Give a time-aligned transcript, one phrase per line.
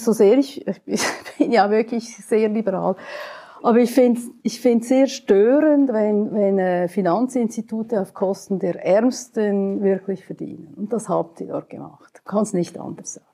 [0.00, 1.02] So sehr ich, ich
[1.38, 2.96] bin ja wirklich sehr liberal.
[3.62, 9.82] Aber ich finde ich finde sehr störend, wenn, wenn äh, Finanzinstitute auf Kosten der Ärmsten
[9.82, 10.72] wirklich verdienen.
[10.74, 12.22] Und das habt ihr dort gemacht.
[12.24, 13.26] Kann es nicht anders sagen.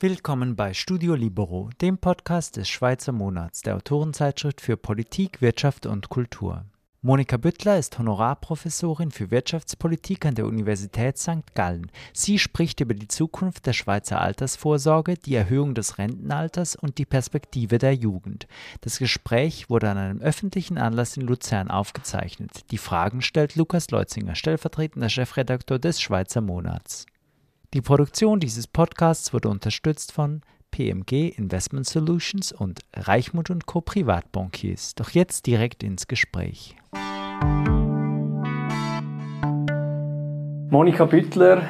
[0.00, 6.10] Willkommen bei Studio Libero, dem Podcast des Schweizer Monats, der Autorenzeitschrift für Politik, Wirtschaft und
[6.10, 6.66] Kultur.
[7.06, 11.54] Monika Büttler ist Honorarprofessorin für Wirtschaftspolitik an der Universität St.
[11.54, 11.90] Gallen.
[12.14, 17.76] Sie spricht über die Zukunft der Schweizer Altersvorsorge, die Erhöhung des Rentenalters und die Perspektive
[17.76, 18.46] der Jugend.
[18.80, 22.70] Das Gespräch wurde an einem öffentlichen Anlass in Luzern aufgezeichnet.
[22.70, 27.04] Die Fragen stellt Lukas Leutzinger, stellvertretender Chefredakteur des Schweizer Monats.
[27.74, 30.40] Die Produktion dieses Podcasts wurde unterstützt von
[30.74, 33.80] PMG Investment Solutions und Reichmut und Co.
[33.80, 34.96] Privatbankiers.
[34.96, 36.74] Doch jetzt direkt ins Gespräch.
[40.70, 41.62] Monika Büttler,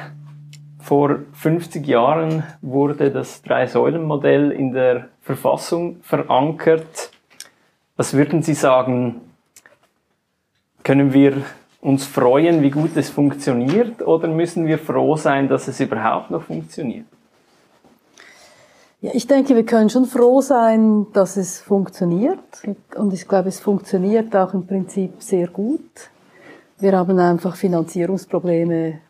[0.79, 7.11] vor 50 Jahren wurde das Drei-Säulen-Modell in der Verfassung verankert.
[7.97, 9.21] Was würden Sie sagen?
[10.81, 11.43] Können wir
[11.79, 16.41] uns freuen, wie gut es funktioniert, oder müssen wir froh sein, dass es überhaupt noch
[16.41, 17.05] funktioniert?
[19.05, 22.39] Ja, ich denke, wir können schon froh sein, dass es funktioniert.
[22.95, 26.09] Und ich glaube, es funktioniert auch im Prinzip sehr gut.
[26.79, 29.01] Wir haben einfach Finanzierungsprobleme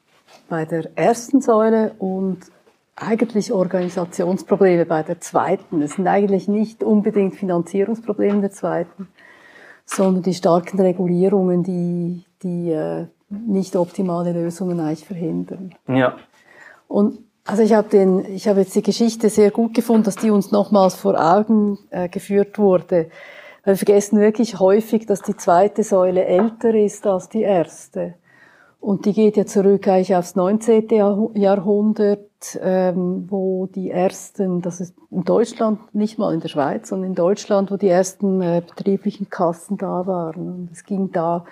[0.49, 2.39] bei der ersten Säule und
[2.97, 5.81] eigentlich Organisationsprobleme bei der zweiten.
[5.81, 9.07] Es sind eigentlich nicht unbedingt Finanzierungsprobleme der zweiten,
[9.85, 15.73] sondern die starken Regulierungen, die, die äh, nicht optimale Lösungen eigentlich verhindern.
[15.87, 16.17] Ja.
[16.89, 20.31] Und also ich habe den, ich habe jetzt die Geschichte sehr gut gefunden, dass die
[20.31, 23.09] uns nochmals vor Augen äh, geführt wurde.
[23.63, 28.15] Wir vergessen wirklich häufig, dass die zweite Säule älter ist als die erste.
[28.79, 30.89] Und die geht ja zurück eigentlich aufs 19.
[31.33, 32.29] Jahrhundert,
[32.61, 37.15] ähm, wo die ersten, das ist in Deutschland, nicht mal in der Schweiz, sondern in
[37.15, 40.47] Deutschland, wo die ersten äh, betrieblichen Kassen da waren.
[40.47, 41.45] Und es ging da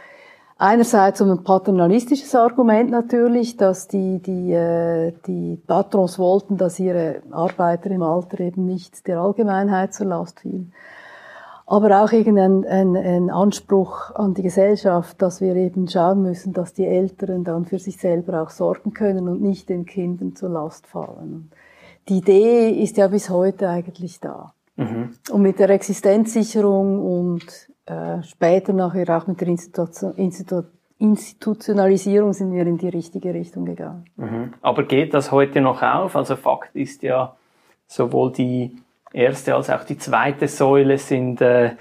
[0.57, 7.21] Einerseits um ein paternalistisches Argument natürlich, dass die, die, äh, die Patrons wollten, dass ihre
[7.31, 10.71] Arbeiter im Alter eben nicht der Allgemeinheit zur Last fielen.
[11.65, 16.73] Aber auch irgendein ein, ein Anspruch an die Gesellschaft, dass wir eben schauen müssen, dass
[16.73, 20.85] die Älteren dann für sich selber auch sorgen können und nicht den Kindern zur Last
[20.85, 21.49] fallen.
[22.09, 24.53] Die Idee ist ja bis heute eigentlich da.
[24.75, 25.15] Mhm.
[25.31, 30.63] Und mit der Existenzsicherung und äh, später nachher auch mit der Institution, Institu
[30.99, 34.05] Institutionalisierung sind wir in die richtige Richtung gegangen.
[34.15, 34.53] Mhm.
[34.61, 36.15] Aber geht das heute noch auf?
[36.15, 37.35] Also Fakt ist ja,
[37.87, 38.77] sowohl die
[39.11, 41.71] erste als auch die zweite Säule sind äh,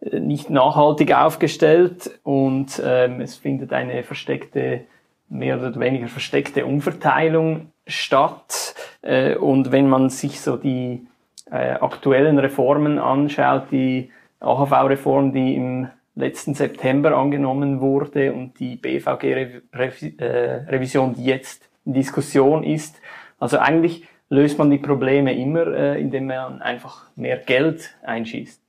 [0.00, 4.82] nicht nachhaltig aufgestellt und ähm, es findet eine versteckte,
[5.28, 8.74] mehr oder weniger versteckte Umverteilung statt.
[9.02, 11.06] Äh, und wenn man sich so die
[11.50, 14.10] äh, aktuellen Reformen anschaut, die
[14.40, 22.96] AHV-Reform, die im letzten September angenommen wurde und die BVG-Revision, die jetzt in Diskussion ist.
[23.38, 28.60] Also eigentlich löst man die Probleme immer, äh, indem man einfach mehr Geld einschießt.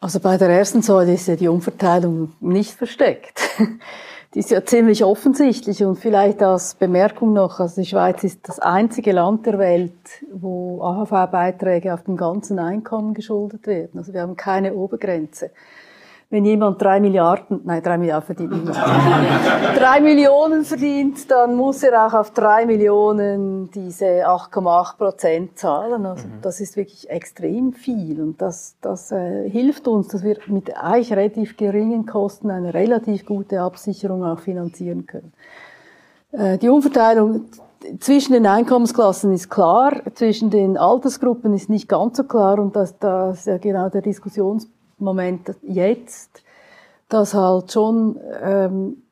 [0.00, 3.40] Also bei der ersten Säule ist ja die Umverteilung nicht versteckt.
[4.34, 8.58] Die ist ja ziemlich offensichtlich und vielleicht als Bemerkung noch, also die Schweiz ist das
[8.58, 9.92] einzige Land der Welt,
[10.30, 13.98] wo AHV-Beiträge auf dem ganzen Einkommen geschuldet werden.
[13.98, 15.50] Also wir haben keine Obergrenze
[16.30, 18.76] wenn jemand drei Milliarden, nein, drei Milliarden verdient niemand,
[19.78, 26.04] drei Millionen verdient, dann muss er auch auf drei Millionen diese 8,8 Prozent zahlen.
[26.04, 26.42] Also mhm.
[26.42, 31.14] das ist wirklich extrem viel und das, das äh, hilft uns, dass wir mit eigentlich
[31.14, 35.32] relativ geringen Kosten eine relativ gute Absicherung auch finanzieren können.
[36.32, 37.46] Äh, die Umverteilung
[38.00, 42.98] zwischen den Einkommensklassen ist klar, zwischen den Altersgruppen ist nicht ganz so klar und das,
[42.98, 46.42] das ist ja genau der Diskussionspunkt Moment jetzt,
[47.08, 49.02] dass halt schon ähm,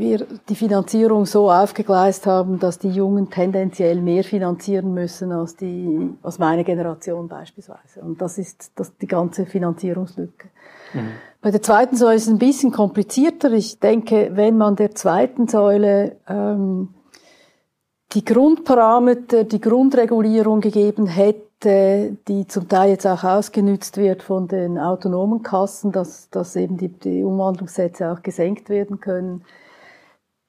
[0.00, 6.10] wir die Finanzierung so aufgegleist haben, dass die Jungen tendenziell mehr finanzieren müssen als die,
[6.22, 8.00] als meine Generation beispielsweise.
[8.00, 10.48] Und das ist das, die ganze Finanzierungslücke.
[10.94, 11.10] Mhm.
[11.40, 13.52] Bei der zweiten Säule ist es ein bisschen komplizierter.
[13.52, 16.94] Ich denke, wenn man der zweiten Säule ähm,
[18.12, 24.78] die Grundparameter, die Grundregulierung gegeben hätte, die zum Teil jetzt auch ausgenützt wird von den
[24.78, 29.44] autonomen Kassen, dass, dass eben die, die Umwandlungssätze auch gesenkt werden können,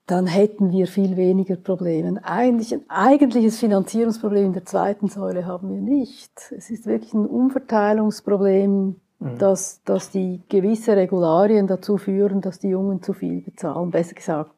[0.07, 2.19] dann hätten wir viel weniger Probleme.
[2.23, 6.31] Eigentlich ein eigentliches Finanzierungsproblem in der zweiten Säule haben wir nicht.
[6.55, 9.37] Es ist wirklich ein Umverteilungsproblem, mhm.
[9.37, 13.91] dass, dass die gewisse Regularien dazu führen, dass die Jungen zu viel bezahlen.
[13.91, 14.51] Besser gesagt,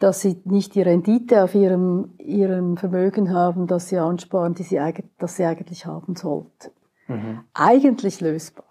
[0.00, 4.80] dass sie nicht die Rendite auf ihrem, ihrem Vermögen haben, das sie ansparen, die sie,
[5.18, 6.70] das sie eigentlich haben sollten.
[7.06, 7.40] Mhm.
[7.54, 8.64] Eigentlich lösbar.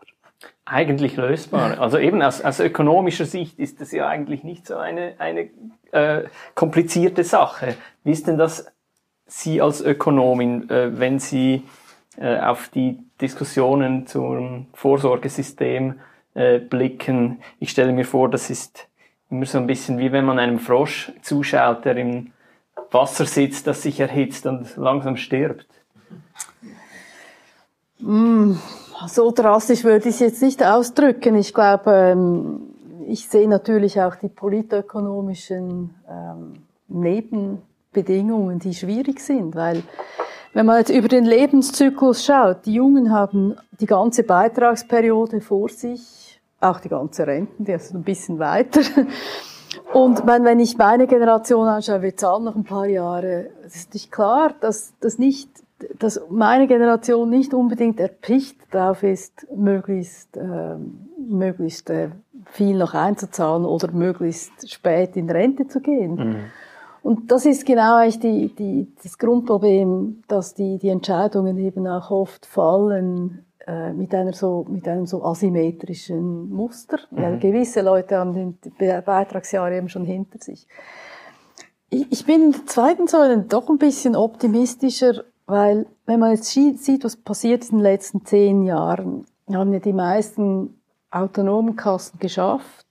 [0.66, 1.80] Eigentlich lösbar.
[1.80, 5.50] Also eben aus, aus ökonomischer Sicht ist das ja eigentlich nicht so eine, eine
[5.92, 6.24] äh,
[6.56, 7.76] komplizierte Sache.
[8.04, 8.66] Wie ist denn das
[9.26, 11.64] Sie als Ökonomin, äh, wenn Sie
[12.18, 16.00] äh, auf die Diskussionen zum Vorsorgesystem
[16.34, 17.40] äh, blicken?
[17.60, 18.88] Ich stelle mir vor, das ist
[19.30, 22.31] immer so ein bisschen wie wenn man einem Frosch zuschaut, der im
[22.92, 25.68] Wasser sitzt, das sich erhitzt und langsam stirbt.
[28.00, 28.54] Mm,
[29.08, 31.36] so drastisch würde ich es jetzt nicht ausdrücken.
[31.36, 32.62] Ich glaube, ähm,
[33.08, 39.84] ich sehe natürlich auch die politökonomischen ähm, Nebenbedingungen, die schwierig sind, weil
[40.54, 46.29] wenn man jetzt über den Lebenszyklus schaut, die Jungen haben die ganze Beitragsperiode vor sich,
[46.59, 48.81] auch die ganze Renten, die ist ein bisschen weiter.
[49.94, 54.11] Und wenn ich meine Generation anschaue, wir zahlen noch ein paar Jahre, es ist nicht
[54.11, 55.50] klar, dass, dass nicht,
[55.97, 60.75] dass meine Generation nicht unbedingt erpicht darauf ist, möglichst, äh,
[61.17, 62.09] möglichst äh,
[62.45, 66.15] viel noch einzuzahlen oder möglichst spät in Rente zu gehen.
[66.15, 66.35] Mhm.
[67.01, 72.11] Und das ist genau eigentlich die, die, das Grundproblem, dass die, die Entscheidungen eben auch
[72.11, 77.21] oft fallen äh, mit einer so mit einem so asymmetrischen Muster, mhm.
[77.21, 80.68] weil gewisse Leute haben die Beitragsjahre eben schon hinter sich.
[81.92, 86.45] Ich, ich bin in der zweiten Säule doch ein bisschen optimistischer, weil wenn man jetzt
[86.45, 90.81] sieht, was passiert ist in den letzten zehn Jahren, haben ja die meisten
[91.12, 92.88] autonomen Kassen geschafft,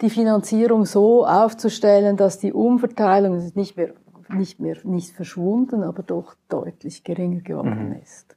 [0.00, 3.94] die Finanzierung so aufzustellen, dass die Umverteilung nicht mehr
[4.28, 8.02] nicht mehr nicht verschwunden, aber doch deutlich geringer geworden mhm.
[8.02, 8.33] ist.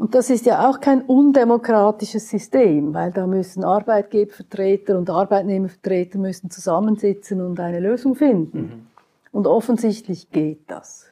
[0.00, 6.50] Und das ist ja auch kein undemokratisches System, weil da müssen Arbeitgebervertreter und Arbeitnehmervertreter müssen
[6.50, 8.58] zusammensitzen und eine Lösung finden.
[8.58, 8.86] Mhm.
[9.30, 11.10] Und offensichtlich geht das.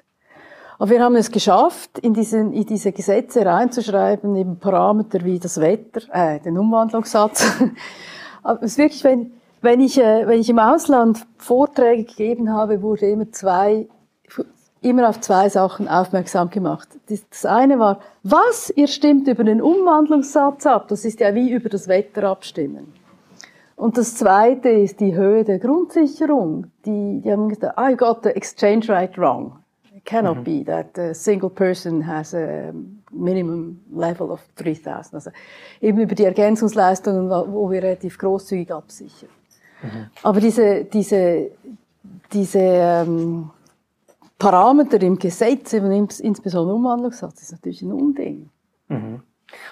[0.78, 5.60] Aber wir haben es geschafft, in, diesen, in diese Gesetze reinzuschreiben, eben Parameter wie das
[5.60, 7.44] Wetter, äh, den Umwandlungssatz.
[8.42, 12.80] Aber es ist wirklich, wenn, wenn ich, äh, wenn ich im Ausland Vorträge gegeben habe,
[12.80, 13.86] wurde immer zwei
[14.80, 16.88] immer auf zwei Sachen aufmerksam gemacht.
[17.08, 21.68] Das eine war, was, ihr stimmt über den Umwandlungssatz ab, das ist ja wie über
[21.68, 22.92] das Wetter abstimmen.
[23.76, 26.66] Und das zweite ist die Höhe der Grundsicherung.
[26.84, 29.52] Die, die haben gesagt, I got the exchange rate wrong.
[29.96, 30.44] It cannot mhm.
[30.44, 32.72] be that a single person has a
[33.12, 35.14] minimum level of 3000.
[35.14, 35.30] Also
[35.80, 39.30] eben über die Ergänzungsleistungen, wo wir relativ großzügig absichern.
[39.82, 40.10] Mhm.
[40.24, 41.52] Aber diese, diese,
[42.32, 43.50] diese, ähm,
[44.38, 48.50] Parameter im Gesetz, insbesondere Umwandlungssatz, ist natürlich ein Unding.
[48.88, 49.22] Mhm.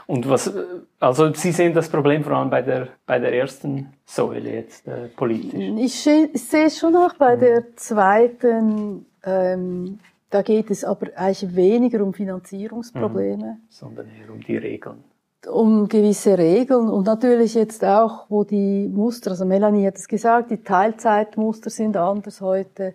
[0.06, 0.52] Und was,
[1.00, 5.08] also Sie sehen das Problem vor allem bei der, bei der ersten Säule jetzt äh,
[5.08, 5.60] politisch?
[5.78, 7.40] Ich, ich sehe es schon auch bei mhm.
[7.40, 9.98] der zweiten, ähm,
[10.30, 13.44] da geht es aber eigentlich weniger um Finanzierungsprobleme.
[13.44, 13.60] Mhm.
[13.68, 15.04] Sondern eher um die Regeln.
[15.46, 20.50] Um gewisse Regeln und natürlich jetzt auch, wo die Muster, also Melanie hat es gesagt,
[20.50, 22.94] die Teilzeitmuster sind anders heute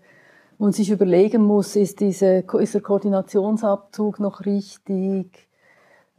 [0.61, 5.49] und sich überlegen muss, ist, diese, ist der Koordinationsabzug noch richtig?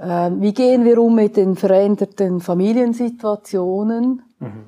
[0.01, 4.23] Ähm, wie gehen wir um mit den veränderten Familiensituationen?
[4.41, 4.65] Mhm.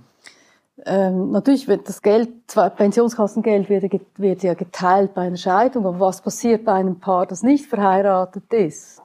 [0.87, 2.31] Ähm, natürlich wird das Geld,
[2.77, 7.43] Pensionskassengeld wird, wird ja geteilt bei einer Scheidung, aber was passiert bei einem Paar, das
[7.43, 9.03] nicht verheiratet ist?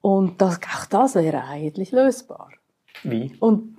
[0.00, 2.48] Und das, auch das wäre eigentlich lösbar.
[3.04, 3.36] Wie?
[3.38, 3.76] Und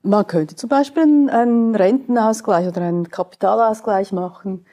[0.00, 4.64] man könnte zum Beispiel einen Rentenausgleich oder einen Kapitalausgleich machen,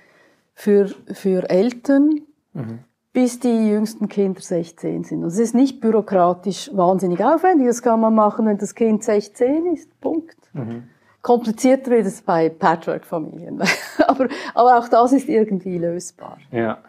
[0.57, 2.21] für, für Eltern,
[2.53, 2.79] mhm.
[3.13, 5.21] bis die jüngsten Kinder 16 sind.
[5.21, 9.67] Und es ist nicht bürokratisch wahnsinnig aufwendig, das kann man machen, wenn das Kind 16
[9.67, 10.35] ist, Punkt.
[10.53, 10.85] Mhm.
[11.21, 13.61] Komplizierter wird es bei Patchwork-Familien.
[14.07, 16.39] aber, aber auch das ist irgendwie lösbar.
[16.51, 16.79] Ja.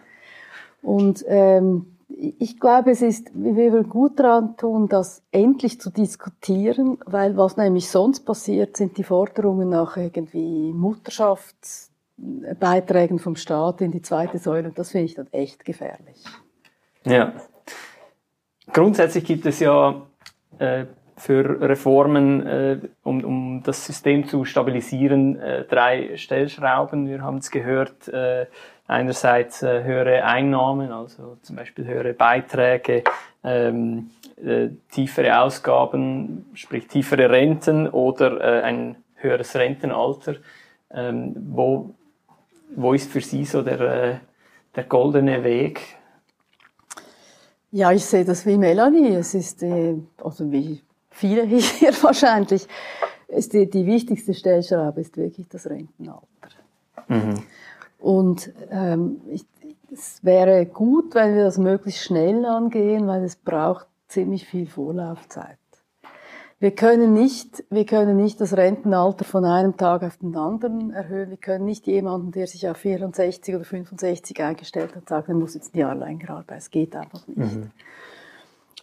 [0.80, 6.96] Und ähm, ich glaube, es ist, wir würden gut daran tun, das endlich zu diskutieren,
[7.04, 11.88] weil was nämlich sonst passiert, sind die Forderungen nach irgendwie Mutterschafts
[12.58, 14.68] Beiträgen vom Staat in die zweite Säule.
[14.68, 16.24] Und das finde ich dann echt gefährlich.
[17.04, 17.32] Ja.
[18.72, 20.02] Grundsätzlich gibt es ja
[20.58, 27.08] äh, für Reformen, äh, um, um das System zu stabilisieren, äh, drei Stellschrauben.
[27.08, 28.46] Wir haben es gehört, äh,
[28.86, 33.04] einerseits äh, höhere Einnahmen, also zum Beispiel höhere Beiträge,
[33.44, 34.10] ähm,
[34.42, 40.36] äh, tiefere Ausgaben, sprich tiefere Renten oder äh, ein höheres Rentenalter.
[40.90, 41.94] Ähm, wo
[42.76, 44.18] wo ist für Sie so der, äh,
[44.74, 45.80] der goldene Weg?
[47.70, 49.14] Ja, ich sehe das wie Melanie.
[49.14, 52.66] Es ist, äh, also wie viele hier wahrscheinlich,
[53.28, 56.22] ist die, die wichtigste Stellschraube ist wirklich das Rentenalter.
[57.08, 57.42] Mhm.
[57.98, 59.44] Und ähm, ich,
[59.92, 65.58] es wäre gut, wenn wir das möglichst schnell angehen, weil es braucht ziemlich viel Vorlaufzeit.
[66.60, 71.30] Wir können nicht, wir können nicht das Rentenalter von einem Tag auf den anderen erhöhen.
[71.30, 75.54] Wir können nicht jemanden, der sich auf 64 oder 65 eingestellt hat, sagen, er muss
[75.54, 76.54] jetzt ein Jahr länger arbeiten.
[76.58, 77.38] Es geht einfach nicht.
[77.38, 77.70] Mhm.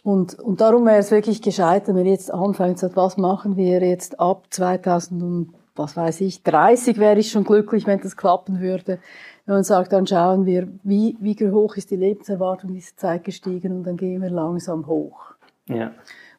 [0.02, 3.82] Und, und darum wäre es wirklich gescheit, wenn wir jetzt anfangen, sagt, was machen wir
[3.82, 8.60] jetzt ab 2000 und was weiß ich, 30 wäre ich schon glücklich, wenn das klappen
[8.60, 9.00] würde.
[9.44, 13.24] Wenn man sagt, dann schauen wir, wie, wie hoch ist die Lebenserwartung in dieser Zeit
[13.24, 15.34] gestiegen und dann gehen wir langsam hoch.
[15.68, 15.90] Ja.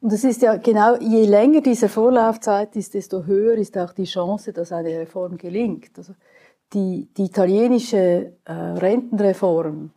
[0.01, 4.05] Und es ist ja genau, je länger diese Vorlaufzeit ist, desto höher ist auch die
[4.05, 5.97] Chance, dass eine Reform gelingt.
[5.97, 6.13] Also
[6.73, 9.91] die, die italienische äh, Rentenreform,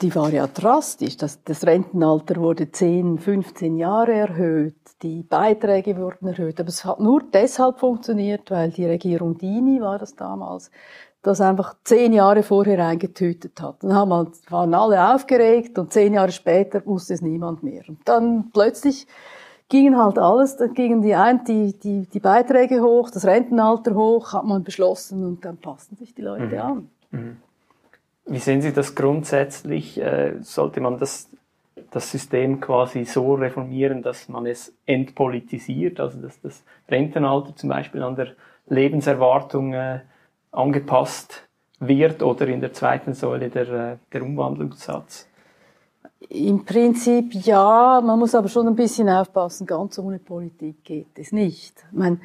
[0.00, 1.16] die war ja drastisch.
[1.18, 6.58] Das, das Rentenalter wurde 10, 15 Jahre erhöht, die Beiträge wurden erhöht.
[6.58, 10.70] Aber es hat nur deshalb funktioniert, weil die Regierung Dini war das damals,
[11.22, 13.82] das einfach zehn Jahre vorher eingetötet hat.
[13.82, 17.82] Dann haben, waren alle aufgeregt und zehn Jahre später wusste es niemand mehr.
[17.88, 19.06] Und dann plötzlich
[19.68, 24.32] gingen halt alles, dann gingen die, ein, die, die, die Beiträge hoch, das Rentenalter hoch,
[24.32, 26.60] hat man beschlossen und dann passten sich die Leute mhm.
[26.60, 26.90] an.
[27.10, 27.36] Mhm.
[28.26, 30.00] Wie sehen Sie das grundsätzlich?
[30.00, 31.28] Äh, sollte man das,
[31.90, 38.02] das System quasi so reformieren, dass man es entpolitisiert, also dass das Rentenalter zum Beispiel
[38.02, 38.28] an der
[38.68, 40.00] Lebenserwartung äh,
[40.52, 45.26] angepasst wird oder in der zweiten Säule der, äh, der Umwandlungssatz?
[46.28, 51.32] Im Prinzip ja, man muss aber schon ein bisschen aufpassen, ganz ohne Politik geht es
[51.32, 51.84] nicht.
[51.90, 52.20] Ich meine,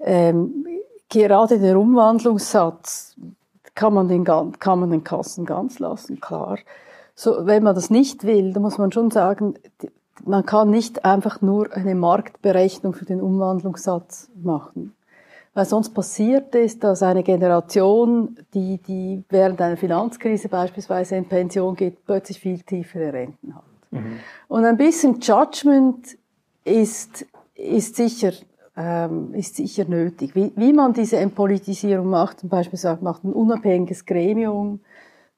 [0.00, 0.66] ähm,
[1.08, 3.16] gerade der Umwandlungssatz
[3.74, 6.58] kann man, den, kann man den Kassen ganz lassen, klar.
[7.14, 9.54] So, wenn man das nicht will, dann muss man schon sagen,
[10.24, 14.94] man kann nicht einfach nur eine Marktberechnung für den Umwandlungssatz machen.
[15.56, 21.74] Weil sonst passiert ist, dass eine Generation, die, die während einer Finanzkrise beispielsweise in Pension
[21.74, 23.64] geht, plötzlich viel tiefere Renten hat.
[23.90, 24.18] Mhm.
[24.48, 26.18] Und ein bisschen Judgment
[26.62, 28.32] ist, ist sicher,
[28.76, 30.34] ähm, ist sicher nötig.
[30.34, 34.80] Wie, wie man diese Entpolitisierung macht, zum Beispiel sagt, macht ein unabhängiges Gremium,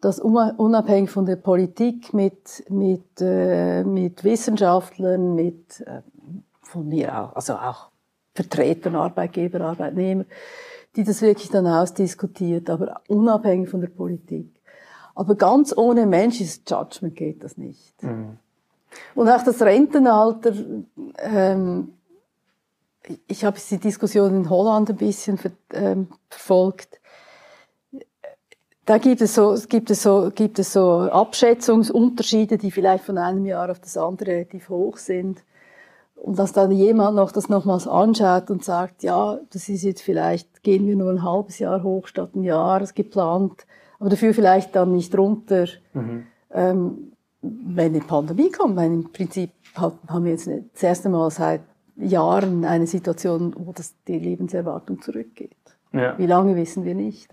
[0.00, 6.02] das unabhängig von der Politik mit, mit, äh, mit Wissenschaftlern, mit, äh,
[6.60, 7.90] von mir auch, also auch
[8.38, 10.24] Vertretern, Arbeitgeber, Arbeitnehmer,
[10.94, 14.54] die das wirklich dann ausdiskutiert, aber unabhängig von der Politik.
[15.16, 18.00] Aber ganz ohne menschliches Judgment geht das nicht.
[18.02, 18.38] Mhm.
[19.16, 20.52] Und auch das Rentenalter,
[21.18, 21.94] ähm,
[23.26, 27.00] ich habe die Diskussion in Holland ein bisschen ver, ähm, verfolgt.
[28.86, 33.44] Da gibt es so, gibt es so, gibt es so Abschätzungsunterschiede, die vielleicht von einem
[33.44, 35.42] Jahr auf das andere relativ hoch sind.
[36.22, 40.62] Und dass dann jemand noch das nochmals anschaut und sagt, ja, das ist jetzt vielleicht,
[40.62, 43.66] gehen wir nur ein halbes Jahr hoch statt ein Jahr geplant,
[44.00, 46.26] aber dafür vielleicht dann nicht runter, mhm.
[46.52, 48.76] ähm, wenn die Pandemie kommt.
[48.76, 51.62] Weil im Prinzip haben wir jetzt das erste Mal seit
[51.96, 55.56] Jahren eine Situation, wo das, die Lebenserwartung zurückgeht.
[55.92, 56.18] Ja.
[56.18, 57.30] Wie lange wissen wir nicht.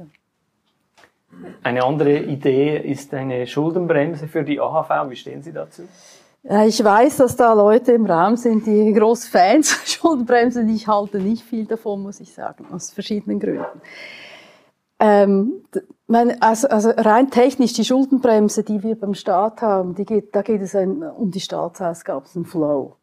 [1.64, 5.10] Eine andere Idee ist eine Schuldenbremse für die AHV.
[5.10, 5.84] Wie stehen Sie dazu?
[6.48, 10.70] Ich weiß, dass da Leute im Raum sind, die groß Fans von Schuldenbremsen.
[10.70, 13.82] Ich halte nicht viel davon, muss ich sagen, aus verschiedenen Gründen.
[15.00, 15.64] Ähm,
[16.06, 20.62] meine, also, also rein technisch, die Schuldenbremse, die wir beim Staat haben, geht, da geht
[20.62, 22.96] es ein, um die Staatsausgaben, ein Flow.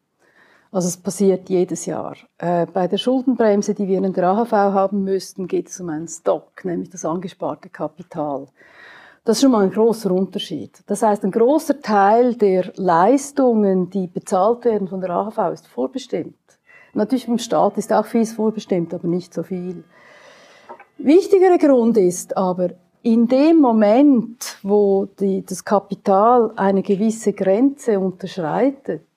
[0.71, 2.15] Also es passiert jedes Jahr.
[2.37, 6.07] Äh, bei der Schuldenbremse, die wir in der AHV haben müssten, geht es um einen
[6.07, 8.47] Stock, nämlich das angesparte Kapital.
[9.25, 10.79] Das ist schon mal ein großer Unterschied.
[10.85, 16.35] Das heißt, ein großer Teil der Leistungen, die bezahlt werden von der AHV, ist vorbestimmt.
[16.93, 19.85] Natürlich beim Staat ist auch vieles vorbestimmt, aber nicht so viel.
[20.97, 29.07] Wichtigerer Grund ist aber, in dem Moment, wo die, das Kapital eine gewisse Grenze unterschreitet,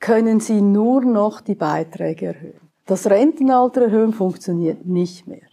[0.00, 2.60] können Sie nur noch die Beiträge erhöhen.
[2.86, 5.48] Das Rentenalter erhöhen funktioniert nicht mehr.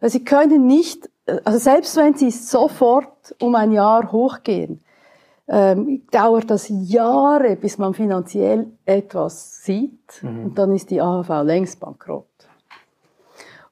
[0.00, 4.80] Weil Sie können nicht also selbst wenn sie sofort um ein Jahr hochgehen,
[5.46, 10.44] ähm, dauert das Jahre, bis man finanziell etwas sieht mhm.
[10.44, 12.26] und dann ist die AHV längst bankrott.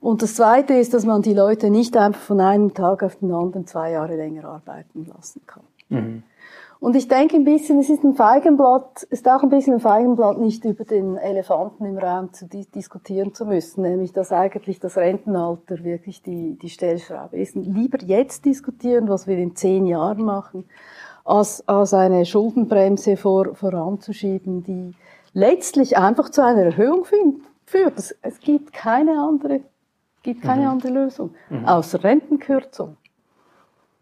[0.00, 3.32] Und das Zweite ist, dass man die Leute nicht einfach von einem Tag auf den
[3.32, 5.62] anderen zwei Jahre länger arbeiten lassen kann.
[5.88, 6.22] Mhm.
[6.82, 10.38] Und ich denke ein bisschen, es ist ein Feigenblatt, ist auch ein bisschen ein Feigenblatt,
[10.38, 14.96] nicht über den Elefanten im Raum zu dis diskutieren zu müssen, nämlich dass eigentlich das
[14.96, 17.54] Rentenalter wirklich die, die Stellschraube ist.
[17.54, 20.64] Lieber jetzt diskutieren, was wir in zehn Jahren machen,
[21.24, 24.92] als, als eine Schuldenbremse vor, voranzuschieben, die
[25.34, 27.06] letztlich einfach zu einer Erhöhung
[27.64, 27.96] führt.
[27.96, 29.60] Es, es gibt keine andere
[30.24, 30.68] Gibt keine mhm.
[30.68, 31.34] andere Lösung.
[31.48, 31.64] Mhm.
[31.64, 32.96] Außer Rentenkürzung.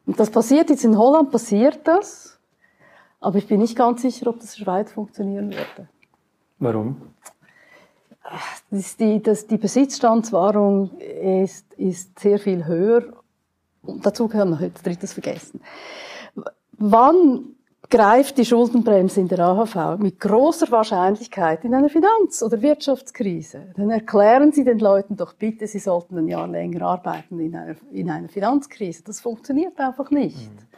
[0.06, 2.39] Und das passiert jetzt in Holland, passiert das.
[3.20, 5.88] Aber ich bin nicht ganz sicher, ob das Schweiz funktionieren würde.
[6.58, 6.96] Warum?
[8.70, 13.04] Das die, das, die Besitzstandswahrung ist, ist sehr viel höher.
[13.82, 15.60] Und dazu kann man heute drittes vergessen.
[16.72, 17.56] Wann
[17.90, 23.72] greift die Schuldenbremse in der AHV mit großer Wahrscheinlichkeit in einer Finanz- oder Wirtschaftskrise.
[23.76, 27.74] Dann erklären Sie den Leuten doch bitte, sie sollten ein Jahr länger arbeiten in einer,
[27.90, 29.02] in einer Finanzkrise.
[29.02, 30.52] Das funktioniert einfach nicht.
[30.52, 30.69] Mhm.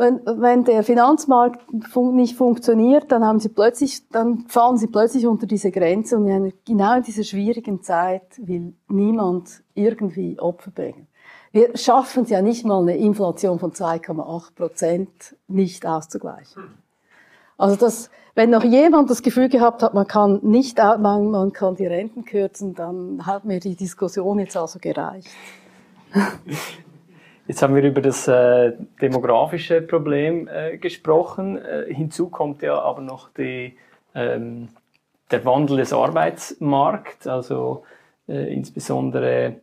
[0.00, 5.26] Wenn, wenn der Finanzmarkt fun nicht funktioniert, dann haben Sie plötzlich, dann fallen Sie plötzlich
[5.26, 10.70] unter diese Grenze und in einer, genau in dieser schwierigen Zeit will niemand irgendwie Opfer
[10.70, 11.06] bringen.
[11.52, 16.62] Wir schaffen es ja nicht mal, eine Inflation von 2,8 Prozent nicht auszugleichen.
[17.58, 21.74] Also das, wenn noch jemand das Gefühl gehabt hat, man kann nicht, man, man kann
[21.74, 25.28] die Renten kürzen, dann hat mir die Diskussion jetzt also gereicht.
[27.50, 31.58] Jetzt haben wir über das äh, demografische Problem äh, gesprochen.
[31.58, 33.76] Äh, hinzu kommt ja aber noch die,
[34.14, 34.68] ähm,
[35.32, 37.82] der Wandel des Arbeitsmarkts, also
[38.28, 39.56] äh, insbesondere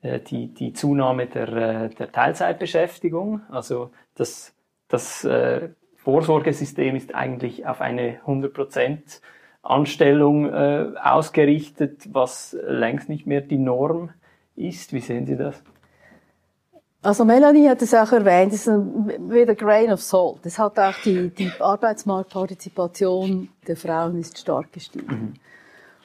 [0.00, 3.42] äh, die, die Zunahme der, äh, der Teilzeitbeschäftigung.
[3.50, 4.54] Also das,
[4.88, 5.28] das
[5.96, 9.20] Vorsorgesystem ist eigentlich auf eine 100%
[9.62, 14.14] Anstellung ausgerichtet, was längst nicht mehr die Norm
[14.56, 14.94] ist.
[14.94, 15.62] Wie sehen Sie das?
[17.04, 20.38] Also Melanie hat es auch erwähnt, es ist ein, with a grain of salt.
[20.44, 25.36] Es hat auch die, die Arbeitsmarktpartizipation der Frauen ist stark gestiegen.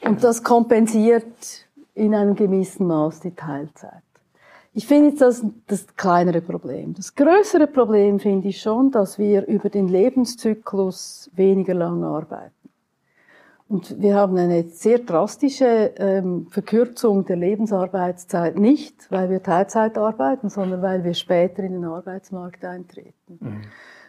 [0.02, 0.10] Mhm.
[0.10, 1.24] Und das kompensiert
[1.96, 4.04] in einem gewissen Maß die Teilzeit.
[4.74, 6.94] Ich finde jetzt das das kleinere Problem.
[6.94, 12.52] Das größere Problem finde ich schon, dass wir über den Lebenszyklus weniger lang arbeiten.
[13.70, 20.50] Und wir haben eine sehr drastische ähm, Verkürzung der Lebensarbeitszeit nicht, weil wir Teilzeit arbeiten,
[20.50, 23.38] sondern weil wir später in den Arbeitsmarkt eintreten.
[23.40, 23.62] Mhm.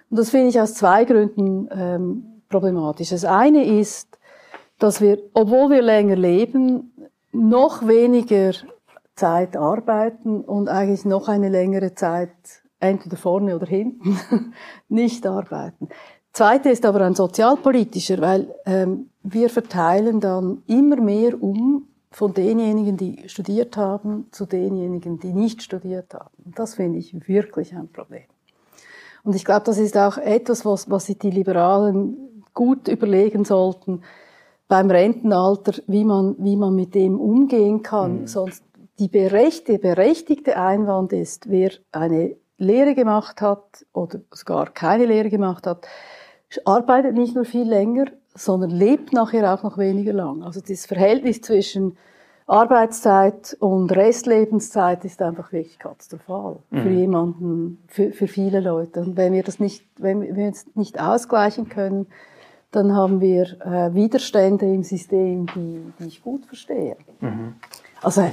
[0.08, 3.10] Und das finde ich aus zwei Gründen ähm, problematisch.
[3.10, 4.18] Das eine ist,
[4.78, 6.94] dass wir, obwohl wir länger leben,
[7.30, 8.52] noch weniger
[9.14, 12.30] Zeit arbeiten und eigentlich noch eine längere Zeit
[12.80, 14.18] entweder vorne oder hinten
[14.88, 15.90] nicht arbeiten.
[16.32, 22.96] Zweite ist aber ein sozialpolitischer, weil ähm, wir verteilen dann immer mehr um von denjenigen,
[22.96, 26.52] die studiert haben, zu denjenigen, die nicht studiert haben.
[26.56, 28.24] Das finde ich wirklich ein Problem.
[29.22, 34.02] Und ich glaube, das ist auch etwas, was, was sich die Liberalen gut überlegen sollten,
[34.66, 38.22] beim Rentenalter, wie man, wie man mit dem umgehen kann.
[38.22, 38.26] Mhm.
[38.26, 38.64] Sonst
[38.98, 45.66] die berechtigte, berechtigte Einwand ist, wer eine Lehre gemacht hat oder sogar keine Lehre gemacht
[45.66, 45.86] hat,
[46.64, 48.06] arbeitet nicht nur viel länger,
[48.40, 50.42] sondern lebt nachher auch noch weniger lang.
[50.42, 51.96] Also das Verhältnis zwischen
[52.46, 56.82] Arbeitszeit und Restlebenszeit ist einfach wirklich katastrophal mhm.
[56.82, 59.00] für jemanden, für, für viele Leute.
[59.00, 62.06] Und wenn wir das nicht, wenn wir es nicht ausgleichen können,
[62.70, 66.96] dann haben wir äh, Widerstände im System, die, die ich gut verstehe.
[67.20, 67.56] Mhm.
[68.00, 68.24] Also,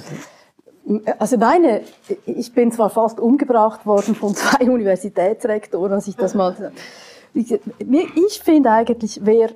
[1.19, 1.81] also meine,
[2.25, 6.71] ich bin zwar fast umgebracht worden von zwei Universitätsrektoren, als ich das mal,
[7.33, 9.49] ich, ich finde eigentlich, wer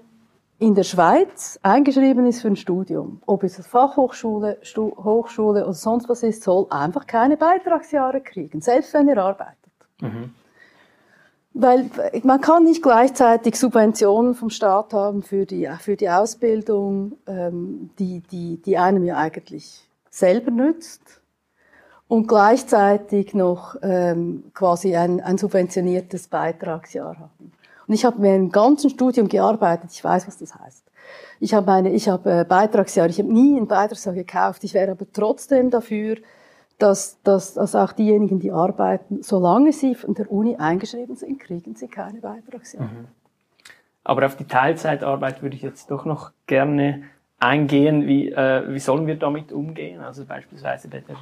[0.61, 6.07] in der Schweiz eingeschrieben ist für ein Studium, ob es Fachhochschule, Stu Hochschule oder sonst
[6.07, 9.57] was ist, soll einfach keine Beitragsjahre kriegen, selbst wenn er arbeitet.
[10.01, 10.35] Mhm.
[11.55, 11.89] Weil
[12.23, 18.19] man kann nicht gleichzeitig Subventionen vom Staat haben für die, für die Ausbildung, ähm, die,
[18.19, 21.21] die, die einem ja eigentlich selber nützt
[22.07, 27.51] und gleichzeitig noch ähm, quasi ein, ein subventioniertes Beitragsjahr haben.
[27.91, 30.89] Und ich habe mir im ganzen Studium gearbeitet, ich weiß, was das heißt.
[31.41, 34.91] Ich habe meine, ich habe äh, Beitragsjahr, ich habe nie ein Beitragsjahr gekauft, ich wäre
[34.91, 36.15] aber trotzdem dafür,
[36.77, 41.75] dass, dass, dass auch diejenigen, die arbeiten, solange sie von der Uni eingeschrieben sind, kriegen
[41.75, 42.85] sie keine Beitragsjahre.
[42.85, 43.07] Mhm.
[44.05, 47.03] Aber auf die Teilzeitarbeit würde ich jetzt doch noch gerne
[47.39, 48.07] eingehen.
[48.07, 49.99] Wie, äh, wie sollen wir damit umgehen?
[49.99, 51.17] Also beispielsweise bei der,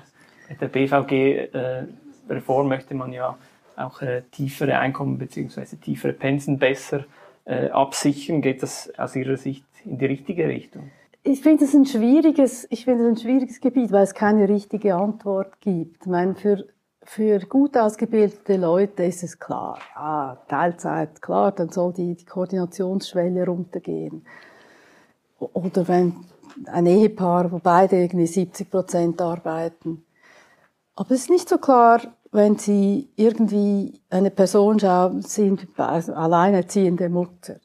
[0.55, 3.39] der BVG-Reform äh, möchte man ja
[3.79, 5.77] auch äh, tiefere Einkommen bzw.
[5.77, 7.05] tiefere Pensen besser
[7.45, 8.41] äh, absichern.
[8.41, 10.91] Geht das aus Ihrer Sicht in die richtige Richtung?
[11.23, 15.59] Ich finde es ein schwieriges, ich finde ein schwieriges Gebiet, weil es keine richtige Antwort
[15.59, 16.03] gibt.
[16.03, 16.65] Ich meine, für,
[17.03, 23.45] für gut ausgebildete Leute ist es klar, ja, Teilzeit, klar, dann soll die, die Koordinationsschwelle
[23.45, 24.25] runtergehen.
[25.39, 26.15] Oder wenn
[26.65, 30.03] ein Ehepaar, wo beide irgendwie 70 Prozent arbeiten.
[30.95, 37.09] Aber es ist nicht so klar, wenn Sie irgendwie eine Person schauen, sind also alleinerziehende
[37.09, 37.59] Mutter.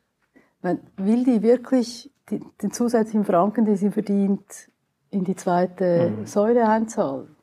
[0.96, 4.70] will die wirklich die, den zusätzlichen Franken, die sie verdient,
[5.10, 6.26] in die zweite mhm.
[6.26, 7.36] Säule einzahlen.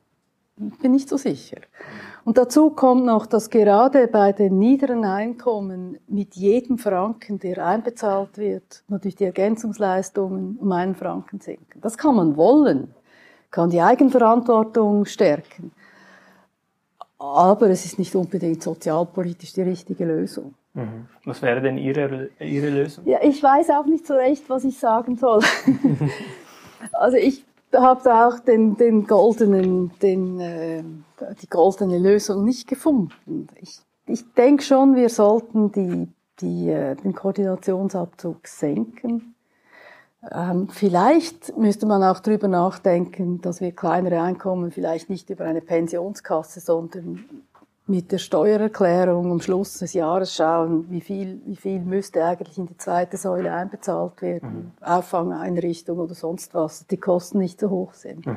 [0.56, 1.58] bin nicht so sicher.
[2.24, 8.38] Und dazu kommt noch, dass gerade bei den niederen Einkommen mit jedem Franken, der einbezahlt
[8.38, 11.80] wird, natürlich die Ergänzungsleistungen um einen Franken sinken.
[11.80, 12.94] Das kann man wollen,
[13.50, 15.72] kann die Eigenverantwortung stärken.
[17.22, 20.54] Aber es ist nicht unbedingt sozialpolitisch die richtige Lösung.
[20.74, 21.06] Mhm.
[21.24, 23.06] Was wäre denn Ihre, Ihre Lösung?
[23.06, 25.40] Ja, ich weiß auch nicht so recht, was ich sagen soll.
[26.92, 30.82] also ich habe da auch den, den goldenen, den, äh,
[31.40, 33.46] die goldene Lösung nicht gefunden.
[33.60, 36.08] Ich, ich denke schon, wir sollten die,
[36.40, 39.31] die, äh, den Koordinationsabzug senken.
[40.30, 45.60] Ähm, vielleicht müsste man auch darüber nachdenken, dass wir kleinere Einkommen vielleicht nicht über eine
[45.60, 47.24] Pensionskasse, sondern
[47.86, 52.66] mit der Steuererklärung am Schluss des Jahres schauen, wie viel, wie viel müsste eigentlich in
[52.66, 54.86] die zweite Säule einbezahlt werden, mhm.
[54.86, 58.24] Auffangeinrichtung oder sonst was, die Kosten nicht so hoch sind.
[58.24, 58.36] Mhm.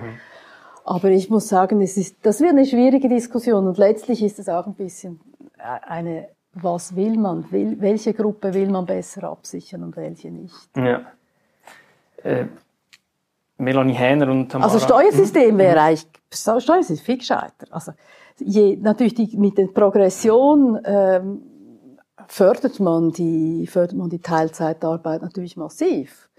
[0.84, 4.50] Aber ich muss sagen, es ist, das wird eine schwierige Diskussion und letztlich ist es
[4.50, 5.20] auch ein bisschen
[5.58, 10.70] eine, was will man, will, welche Gruppe will man besser absichern und welche nicht.
[10.76, 11.02] Ja.
[12.26, 12.46] Äh,
[13.58, 14.72] Melanie Hähner und Tamara.
[14.72, 15.60] Also Steuersystem mhm.
[15.60, 17.68] wäre eigentlich, Steuersystem viel gescheiter.
[17.70, 17.94] Also
[18.40, 21.42] je, natürlich die, mit der Progression ähm,
[22.28, 26.30] fördert man die fördert man die Teilzeitarbeit natürlich massiv.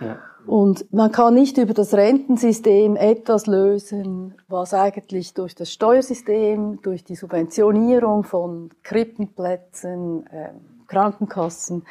[0.00, 0.18] Ja.
[0.46, 7.04] Und man kann nicht über das Rentensystem etwas lösen, was eigentlich durch das Steuersystem, durch
[7.04, 10.50] die Subventionierung von Krippenplätzen, äh,
[10.86, 11.84] Krankenkassen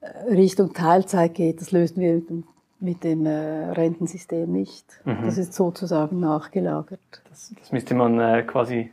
[0.00, 1.60] äh, Richtung Teilzeit geht.
[1.60, 2.44] Das lösen wir mit dem,
[2.80, 4.86] mit dem äh, Rentensystem nicht.
[5.04, 5.18] Mhm.
[5.24, 7.00] Das ist sozusagen nachgelagert.
[7.28, 8.90] Das, das müsste man äh, quasi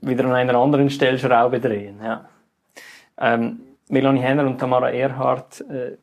[0.00, 2.00] wieder an einer anderen Stellschraube drehen.
[2.02, 2.28] Ja.
[3.18, 5.96] Ähm, Melanie Henner und Tamara Erhardt äh,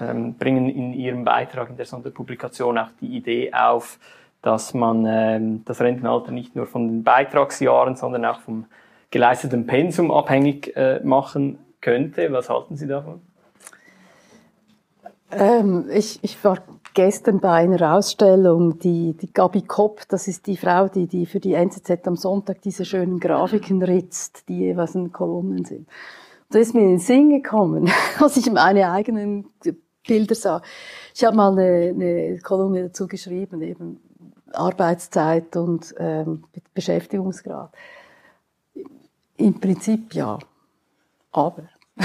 [0.00, 3.98] ähm, bringen in ihrem Beitrag in der Sonderpublikation auch die Idee auf,
[4.42, 8.66] dass man ähm, das Rentenalter nicht nur von den Beitragsjahren, sondern auch vom
[9.10, 12.30] geleisteten Pensum abhängig äh, machen könnte.
[12.32, 13.20] Was halten Sie davon?
[15.36, 16.58] Ähm, ich, ich war
[16.94, 21.40] gestern bei einer Ausstellung, die, die Gabi Kopp, das ist die Frau, die, die für
[21.40, 25.88] die NZZ am Sonntag diese schönen Grafiken ritzt, die jeweils in Kolumnen sind.
[25.88, 29.46] Und da ist mir in den Sinn gekommen, als ich meine eigenen
[30.06, 30.62] Bilder sah.
[31.14, 34.00] Ich habe mal eine, eine Kolumne dazu geschrieben, eben
[34.52, 36.44] Arbeitszeit und ähm,
[36.74, 37.72] Beschäftigungsgrad.
[39.36, 40.38] Im Prinzip ja,
[41.32, 41.64] aber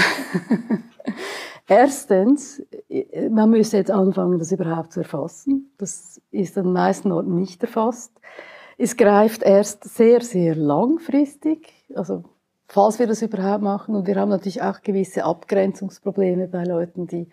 [1.70, 2.60] Erstens,
[3.30, 5.70] man müsste jetzt anfangen, das überhaupt zu erfassen.
[5.78, 8.10] Das ist an den meisten Orten nicht erfasst.
[8.76, 12.24] Es greift erst sehr, sehr langfristig, also
[12.66, 13.94] falls wir das überhaupt machen.
[13.94, 17.28] Und wir haben natürlich auch gewisse Abgrenzungsprobleme bei Leuten, die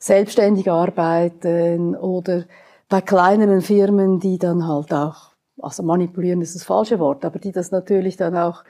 [0.00, 2.46] selbstständig arbeiten oder
[2.88, 5.30] bei kleineren Firmen, die dann halt auch,
[5.62, 8.64] also manipulieren ist das falsche Wort, aber die das natürlich dann auch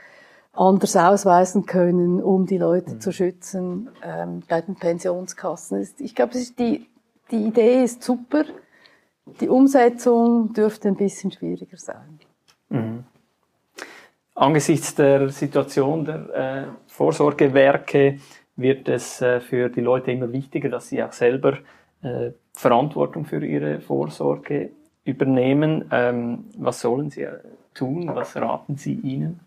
[0.52, 3.00] anders ausweisen können, um die Leute mhm.
[3.00, 5.86] zu schützen ähm, bei den Pensionskassen.
[5.98, 6.86] Ich glaube, die,
[7.30, 8.44] die Idee ist super.
[9.40, 12.18] Die Umsetzung dürfte ein bisschen schwieriger sein.
[12.68, 13.04] Mhm.
[14.34, 18.18] Angesichts der Situation der äh, Vorsorgewerke
[18.56, 21.58] wird es äh, für die Leute immer wichtiger, dass sie auch selber
[22.02, 24.70] äh, Verantwortung für ihre Vorsorge
[25.04, 25.84] übernehmen.
[25.90, 27.38] Ähm, was sollen sie äh,
[27.74, 28.10] tun?
[28.14, 29.40] Was raten Sie ihnen?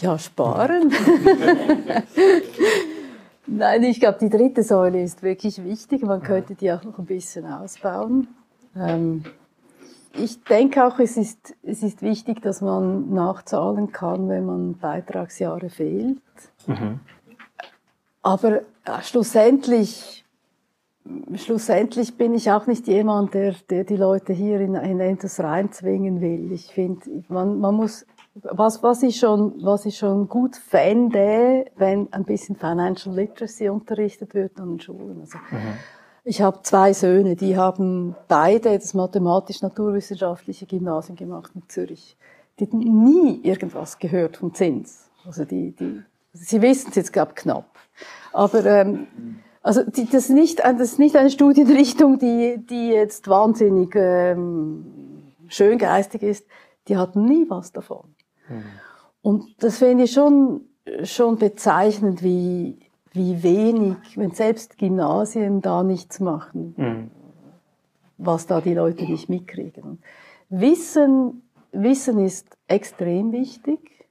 [0.00, 0.92] Ja, sparen.
[3.46, 6.02] Nein, ich glaube, die dritte Säule ist wirklich wichtig.
[6.02, 8.28] Man könnte die auch noch ein bisschen ausbauen.
[8.76, 9.24] Ähm,
[10.12, 15.68] ich denke auch, es ist, es ist wichtig, dass man nachzahlen kann, wenn man Beitragsjahre
[15.68, 16.20] fehlt.
[16.66, 17.00] Mhm.
[18.22, 20.24] Aber ja, schlussendlich,
[21.34, 26.20] schlussendlich bin ich auch nicht jemand, der, der die Leute hier in, in etwas reinzwingen
[26.20, 26.52] will.
[26.52, 28.06] Ich finde, man, man muss
[28.42, 34.34] was, was, ich schon, was ich schon gut fände, wenn ein bisschen Financial Literacy unterrichtet
[34.34, 35.20] wird an den Schulen.
[35.20, 35.78] Also, mhm.
[36.24, 42.18] Ich habe zwei Söhne, die haben beide das mathematisch-naturwissenschaftliche Gymnasium gemacht in Zürich.
[42.58, 45.08] Die hatten nie irgendwas gehört vom Zins.
[45.24, 46.02] Also die, die,
[46.34, 47.70] sie wissen es jetzt, glaube knapp.
[48.34, 49.06] Aber ähm,
[49.62, 55.32] also die, das, ist nicht, das ist nicht eine Studienrichtung, die, die jetzt wahnsinnig ähm,
[55.46, 56.46] schön geistig ist.
[56.88, 58.14] Die hatten nie was davon.
[59.22, 60.62] Und das finde ich schon,
[61.02, 62.78] schon bezeichnend, wie,
[63.12, 67.10] wie wenig, wenn selbst Gymnasien da nichts machen, mhm.
[68.16, 69.98] was da die Leute nicht mitkriegen.
[70.48, 74.06] Wissen, Wissen ist extrem wichtig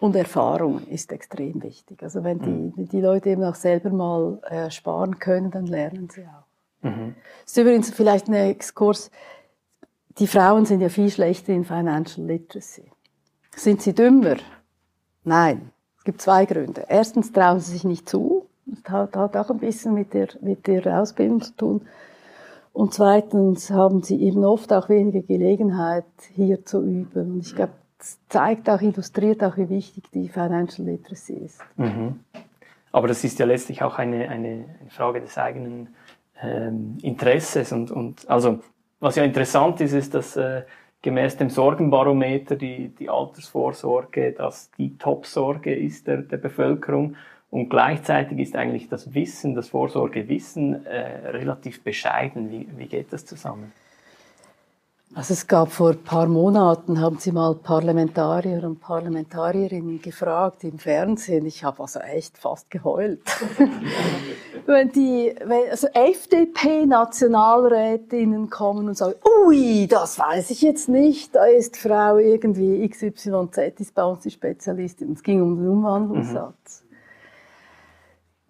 [0.00, 2.02] und Erfahrung ist extrem wichtig.
[2.02, 2.88] Also wenn die, mhm.
[2.88, 6.84] die Leute eben auch selber mal äh, sparen können, dann lernen sie auch.
[6.88, 7.14] Mhm.
[7.42, 9.10] Das ist übrigens vielleicht ein Exkurs
[10.18, 12.90] die Frauen sind ja viel schlechter in Financial Literacy.
[13.54, 14.36] Sind sie dümmer?
[15.24, 15.70] Nein.
[15.98, 16.86] Es gibt zwei Gründe.
[16.88, 18.46] Erstens trauen sie sich nicht zu.
[18.64, 21.88] Das hat, auch ein bisschen mit der, mit der Ausbildung zu tun.
[22.72, 27.34] Und zweitens haben sie eben oft auch weniger Gelegenheit, hier zu üben.
[27.34, 31.60] Und ich glaube, das zeigt auch, illustriert auch, wie wichtig die Financial Literacy ist.
[31.76, 32.20] Mhm.
[32.92, 35.94] Aber das ist ja letztlich auch eine, eine, Frage des eigenen
[36.42, 37.72] ähm, Interesses.
[37.72, 38.60] Und, und also,
[39.00, 40.62] was ja interessant ist, ist, dass äh,
[41.02, 47.16] gemäß dem Sorgenbarometer die, die Altersvorsorge dass die Top-Sorge ist der, der Bevölkerung.
[47.50, 52.50] Und gleichzeitig ist eigentlich das Wissen, das Vorsorgewissen äh, relativ bescheiden.
[52.50, 53.72] Wie, wie geht das zusammen?
[55.12, 60.78] Also es gab vor ein paar Monaten, haben sie mal Parlamentarier und Parlamentarierinnen gefragt im
[60.78, 61.46] Fernsehen.
[61.46, 63.20] Ich habe also echt fast geheult.
[64.66, 71.46] wenn die, wenn, also FDP-Nationalrätinnen kommen und sagen, ui, das weiß ich jetzt nicht, da
[71.46, 75.14] ist Frau irgendwie XYZ, ist bei uns die Spezialistin.
[75.14, 76.84] Es ging um den Umwandlungssatz.
[76.84, 76.90] Mhm.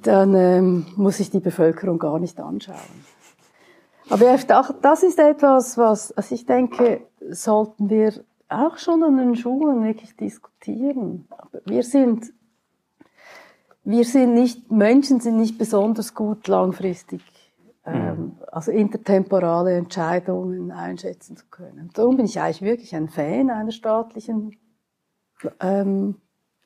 [0.03, 2.77] Dann ähm, muss ich die Bevölkerung gar nicht anschauen.
[4.11, 4.37] Aber
[4.83, 8.12] das ist etwas, was, also ich denke, sollten wir
[8.49, 11.27] auch schon an den Schulen wirklich diskutieren.
[11.31, 12.33] Aber wir sind,
[13.85, 17.23] wir sind nicht, Menschen sind nicht besonders gut langfristig,
[17.87, 18.33] ähm, mhm.
[18.51, 21.90] also intertemporale Entscheidungen einschätzen zu können.
[21.94, 24.59] Darum bin ich eigentlich wirklich ein Fan einer staatlichen
[25.61, 26.16] ähm,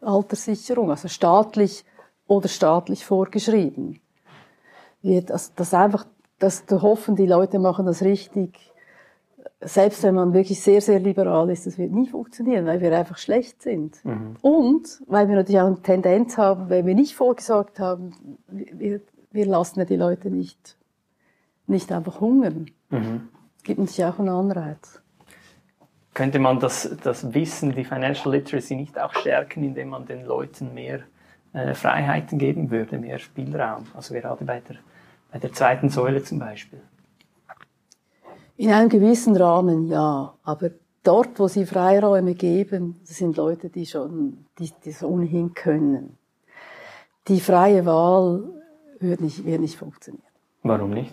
[0.01, 1.85] Alterssicherung, also staatlich
[2.27, 4.01] oder staatlich vorgeschrieben.
[5.03, 6.07] Wird, also das einfach
[6.39, 8.73] das zu hoffen, die Leute machen das richtig,
[9.61, 13.19] selbst wenn man wirklich sehr, sehr liberal ist, das wird nie funktionieren, weil wir einfach
[13.19, 14.05] schlecht sind.
[14.05, 14.37] Mhm.
[14.43, 19.47] Und weil wir natürlich auch eine Tendenz haben, wenn wir nicht vorgesorgt haben, wir, wir
[19.47, 20.77] lassen ja die Leute nicht,
[21.67, 22.67] nicht einfach hungern.
[22.91, 23.29] Mhm.
[23.63, 25.01] Gibt natürlich auch einen Anreiz.
[26.13, 30.73] Könnte man das, das Wissen, die Financial Literacy nicht auch stärken, indem man den Leuten
[30.73, 31.01] mehr
[31.53, 33.87] äh, Freiheiten geben würde, mehr Spielraum?
[33.95, 34.77] Also gerade bei der
[35.35, 36.81] bei der zweiten Säule zum Beispiel?
[38.57, 40.71] In einem gewissen Rahmen ja, aber
[41.03, 46.17] dort, wo sie Freiräume geben, sind Leute, die schon, die, die das ohnehin können.
[47.27, 48.45] Die freie Wahl
[49.01, 50.23] wird nicht, wird nicht funktionieren.
[50.63, 51.13] Warum nicht?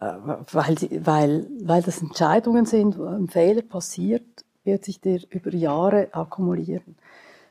[0.00, 0.14] Äh,
[0.52, 6.08] weil, weil, weil das Entscheidungen sind, wo ein Fehler passiert, wird sich der über Jahre
[6.12, 6.96] akkumulieren.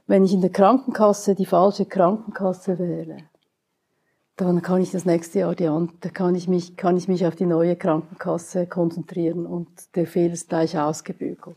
[0.08, 3.18] Wenn ich in der Krankenkasse die falsche Krankenkasse wähle,
[4.36, 7.36] dann kann ich das nächste Jahr die, da kann ich mich, kann ich mich auf
[7.36, 11.56] die neue Krankenkasse konzentrieren und der Fehler ist gleich ausgebügelt.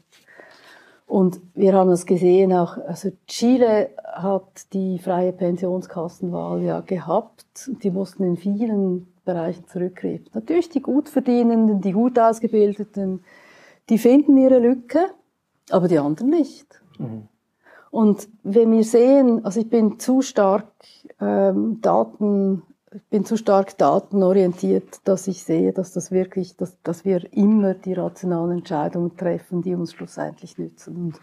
[1.07, 7.47] Und wir haben das gesehen auch, also Chile hat die freie Pensionskassenwahl ja gehabt
[7.83, 10.27] die mussten in vielen Bereichen zurückgreifen.
[10.35, 13.25] Natürlich die Gutverdienenden, die gut ausgebildeten,
[13.89, 15.01] die finden ihre Lücke,
[15.71, 16.81] aber die anderen nicht.
[16.99, 17.29] Mhm.
[17.91, 20.67] Und wenn wir sehen, also ich bin zu stark
[21.21, 22.63] ähm, Daten
[22.95, 27.75] ich bin zu stark datenorientiert, dass ich sehe, dass das wirklich, dass, dass wir immer
[27.75, 30.97] die rationalen Entscheidungen treffen, die uns schlussendlich nützen.
[30.97, 31.21] Und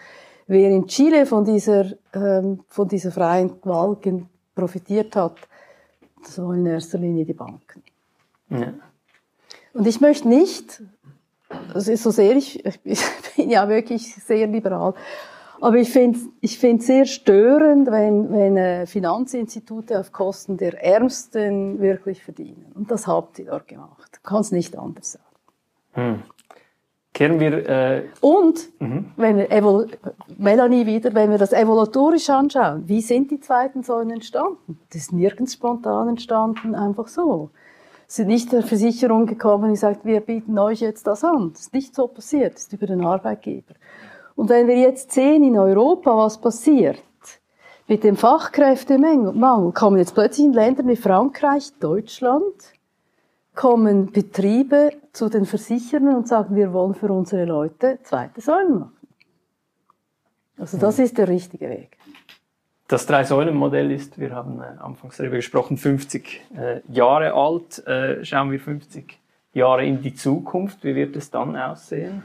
[0.47, 3.97] wer in Chile von dieser, ähm, von dieser freien Wahl
[4.54, 5.38] profitiert hat,
[6.23, 7.84] das waren in erster Linie die Banken.
[8.49, 8.73] Ja.
[9.73, 10.84] Und ich möchte nicht,
[11.73, 13.01] also so sehr ich, ich
[13.36, 14.93] bin ja wirklich sehr liberal,
[15.61, 21.79] aber ich finde ich finde sehr störend, wenn, wenn äh, Finanzinstitute auf Kosten der Ärmsten
[21.79, 22.71] wirklich verdienen.
[22.75, 24.19] Und das habt ihr dort gemacht.
[24.23, 25.25] Kann es nicht anders sagen.
[25.93, 26.23] Hm.
[27.15, 27.69] Kehren wir.
[27.69, 29.05] Äh Und, mhm.
[29.15, 29.87] wenn wir Evol
[30.37, 34.79] Melanie wieder, wenn wir das evolutorisch anschauen, wie sind die zweiten Säulen entstanden?
[34.89, 37.51] Das ist nirgends spontan entstanden, einfach so.
[38.07, 41.51] Es sind nicht der Versicherung gekommen, die sagt, wir bieten euch jetzt das an.
[41.53, 43.73] Das ist nicht so passiert, das ist über den Arbeitgeber.
[44.35, 47.01] Und wenn wir jetzt sehen in Europa, was passiert,
[47.87, 52.53] mit dem Fachkräftemangel, kommen jetzt plötzlich in Ländern wie Frankreich, Deutschland,
[53.53, 59.07] kommen Betriebe zu den Versicherern und sagen, wir wollen für unsere Leute zweite Säulen machen.
[60.57, 61.97] Also das ist der richtige Weg.
[62.87, 67.85] Das Drei-Säulen-Modell ist, wir haben äh, anfangs darüber gesprochen, 50 äh, Jahre alt.
[67.87, 69.17] Äh, schauen wir 50
[69.53, 70.83] Jahre in die Zukunft.
[70.83, 72.23] Wie wird es dann aussehen?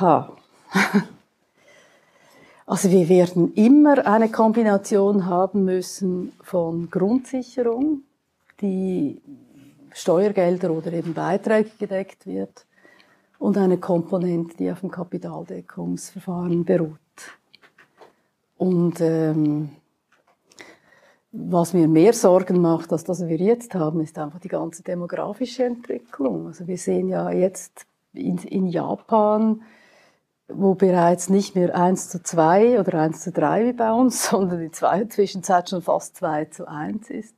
[0.00, 0.36] Ha.
[2.66, 8.02] Also wir werden immer eine Kombination haben müssen von Grundsicherung,
[8.60, 9.20] die
[9.92, 12.66] Steuergelder oder eben Beiträge gedeckt wird,
[13.38, 16.98] und eine Komponente, die auf dem Kapitaldeckungsverfahren beruht.
[18.56, 19.70] Und ähm,
[21.36, 25.64] was mir mehr Sorgen macht, als das wir jetzt haben, ist einfach die ganze demografische
[25.64, 26.46] Entwicklung.
[26.46, 29.62] Also wir sehen ja jetzt in, in Japan,
[30.46, 34.60] wo bereits nicht mehr eins zu zwei oder eins zu drei wie bei uns, sondern
[34.60, 37.34] in der Zwischenzeit schon fast zwei zu eins ist.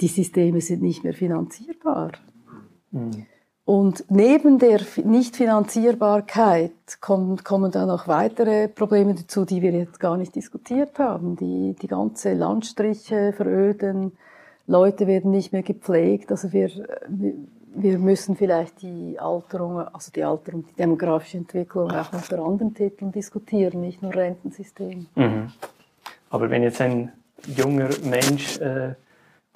[0.00, 2.12] Die Systeme sind nicht mehr finanzierbar.
[2.90, 3.26] Mhm.
[3.64, 10.16] Und neben der Nichtfinanzierbarkeit kommen, kommen dann noch weitere Probleme dazu, die wir jetzt gar
[10.16, 11.36] nicht diskutiert haben.
[11.36, 14.12] Die, die ganze Landstriche veröden,
[14.66, 16.32] Leute werden nicht mehr gepflegt.
[16.32, 16.70] Also wir,
[17.74, 23.12] wir müssen vielleicht die Alterung, also die Alterung, die demografische Entwicklung auch unter anderen Titeln
[23.12, 25.06] diskutieren, nicht nur Rentensystem.
[25.14, 25.52] Mhm.
[26.30, 27.12] Aber wenn jetzt ein
[27.46, 28.94] junger Mensch, äh,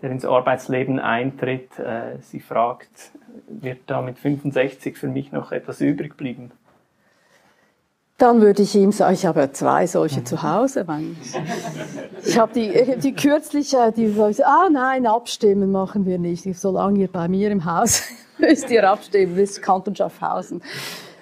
[0.02, 3.12] der ins Arbeitsleben eintritt, äh, sie fragt,
[3.48, 6.50] wird da mit 65 für mich noch etwas übrig bleiben?
[8.18, 10.86] Dann würde ich ihm sagen, ich habe zwei solche zu Hause.
[12.24, 16.44] Ich habe die, die kürzliche, die ah nein, abstimmen machen wir nicht.
[16.58, 18.04] Solange ihr bei mir im Haus
[18.38, 20.62] müsst ihr abstimmen, das ist Kanton Schaffhausen.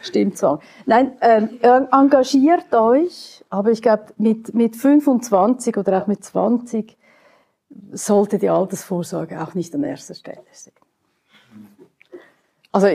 [0.03, 0.61] Stimmt so.
[0.87, 1.59] Nein, ähm,
[1.91, 6.97] engagiert euch, aber ich glaube, mit, mit 25 oder auch mit 20
[7.93, 10.73] sollte die Altersvorsorge auch nicht an erster Stelle stehen.
[12.73, 12.89] Also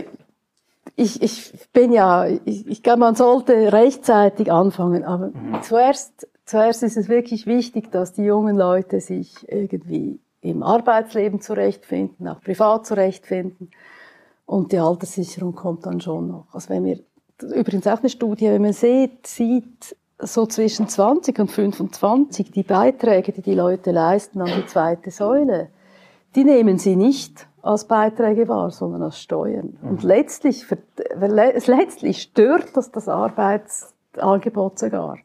[0.95, 5.61] ich, ich bin ja, ich, ich glaube, man sollte rechtzeitig anfangen, aber mhm.
[5.61, 12.27] zuerst, zuerst ist es wirklich wichtig, dass die jungen Leute sich irgendwie im Arbeitsleben zurechtfinden,
[12.27, 13.71] auch privat zurechtfinden.
[14.45, 16.47] Und die Alterssicherung kommt dann schon noch.
[16.51, 16.99] Also wenn wir,
[17.55, 23.31] übrigens auch eine Studie, wenn man sieht, sieht, so zwischen 20 und 25, die Beiträge,
[23.31, 25.69] die die Leute leisten an die zweite Säule,
[26.35, 29.77] die nehmen sie nicht als Beiträge wahr, sondern als Steuern.
[29.81, 29.89] Mhm.
[29.89, 30.65] Und letztlich,
[31.15, 35.17] letztlich stört das das Arbeitsangebot sogar.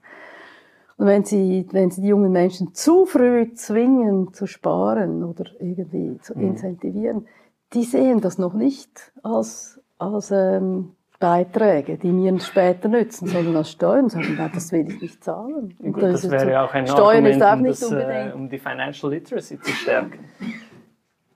[0.97, 6.19] Und wenn Sie, wenn Sie die jungen Menschen zu früh zwingen zu sparen oder irgendwie
[6.21, 6.49] zu mhm.
[6.49, 7.27] incentivieren,
[7.73, 10.93] die sehen das noch nicht als, als ähm,
[11.25, 15.75] Beiträge, die mir später nützen, sondern als Steuern sagen, das will ich nicht zahlen.
[15.79, 19.11] Gut, das, das wäre ja auch ein Steuern Argument, um, das, äh, um die Financial
[19.11, 20.19] Literacy zu stärken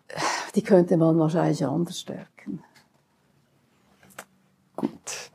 [0.54, 2.62] die könnte man wahrscheinlich anders stärken.
[4.76, 5.30] Gut.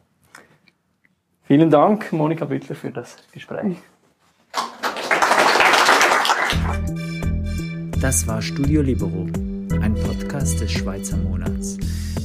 [1.46, 3.78] Vielen Dank, Monika Büttler, für das Gespräch.
[8.00, 9.26] Das war Studio Libero,
[9.82, 11.78] ein Podcast des Schweizer Monats.